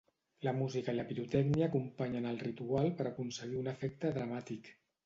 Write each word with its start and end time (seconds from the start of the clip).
La 0.45 0.53
música 0.61 0.95
i 0.95 0.99
la 0.99 1.05
pirotècnia 1.11 1.67
acompanyen 1.67 2.27
el 2.33 2.43
ritual 2.49 2.91
per 3.03 3.09
aconseguir 3.13 3.63
un 3.65 3.75
efecte 3.79 4.17
dramàtic. 4.19 4.77